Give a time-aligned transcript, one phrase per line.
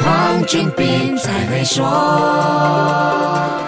[0.00, 3.61] 黄俊斌才会说。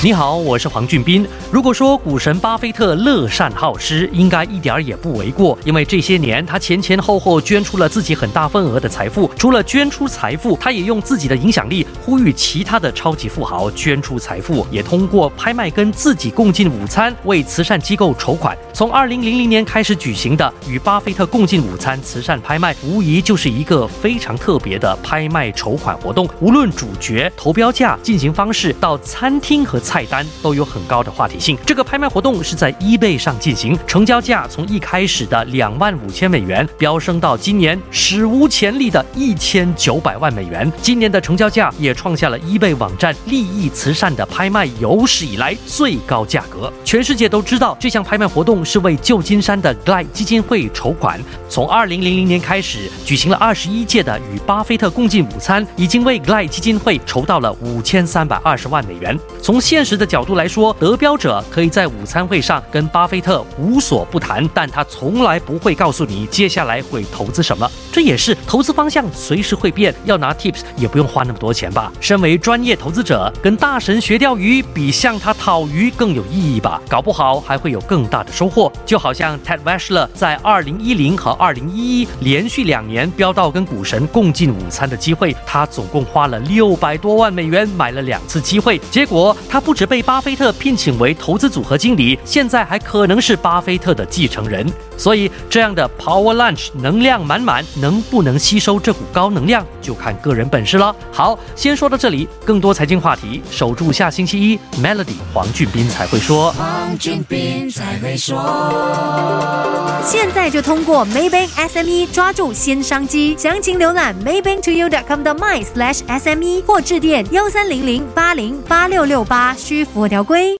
[0.00, 1.26] 你好，我是黄俊斌。
[1.50, 9.28] 如果说股神巴菲特乐善好施，应该一点也不为过，因为这些年他前前后后捐出了自己很大份额的财富。
[9.36, 18.56] 除了捐出财富，他也用自己的影响力呼吁其他的超级富豪捐出财富，也通过拍卖跟自己共进午餐为慈善机构筹款。
[18.72, 26.28] 从二零零零年开始举行的与巴菲特共进午餐慈善拍卖，无疑就是一个非常特别的拍卖筹款活动。
[26.38, 31.58] 无论主角、投标价、进行方式，到餐厅和菜菜单都有很高的话题性。
[31.66, 40.70] 这个拍卖活动是在 eBay 上进行，成交价从一开始的两万五千美元飙升到今年史无前例的一千九百万美元。
[40.80, 46.72] 今年的成交价也创下了 eBay 网站利益慈善的拍卖有史以来最高价格。
[46.84, 51.20] 全世界都知道这项拍卖活动是为旧金山的 Gly 基金会筹款。
[51.48, 59.18] 从二零零零年开始举行了二十一届的与巴菲特共进午餐，已经为 Gly 基金会筹到了五千三百二十万美元。
[59.42, 67.70] 从现现实的角度来说，得标者可以在午餐会上跟巴菲特无所不谈，但他从来不会告诉你接下来会投资什么。
[67.92, 71.92] 这也是投资方向随时会变，要拿 tips 也不用花那么多钱吧。
[72.00, 76.82] 身为专业投资者，跟大神学钓鱼比向他讨鱼更有意义吧？
[76.88, 78.72] 搞不好还会有更大的收获。
[78.84, 94.66] 就好像 Ted Weschler 在二零一零和二零一一连续两年飙到跟股神共进午餐的机会，他总共花了六百多万美元买了两次机会，结果他不止被巴菲特聘请为投资组合经理，现在还可能是巴菲特的继承人。
[94.96, 100.96] 所以这样的 Power Lunch 能量满满，能不能吸收这股高能量，就看个人本事了。
[101.12, 106.50] 好，先说到这里，更多财经话题，守住下星期一 Melody 黄俊斌才会说。
[106.52, 109.67] 黄俊斌才会说。
[110.10, 120.56] 现在就通过 Maybank SME 抓住新商机，详情浏览 maybanktoyou.com 的 my slash SME 或致电幺三零零八零八六六八，需符合条规。